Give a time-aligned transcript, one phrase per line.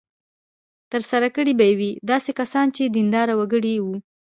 [0.91, 3.95] ترسره کړې به وي داسې کسانو چې دینداره وګړي وو.